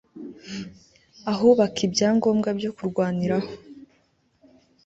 ahubaka 1.31 1.79
ibya 1.87 2.09
ngombwa 2.17 2.49
byo 2.57 2.71
kurwaniraho 2.77 3.51